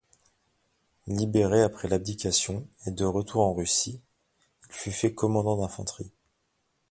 Libéré 1.05 1.61
après 1.61 1.87
l'abdication 1.87 2.67
et 2.87 2.91
de 2.91 3.05
retour 3.05 3.43
en 3.43 3.53
Russie, 3.53 4.01
il 4.67 4.73
fut 4.73 4.91
fait 4.91 5.13
commandant 5.13 5.57
du 5.57 5.61
d'infanterie. 5.61 6.11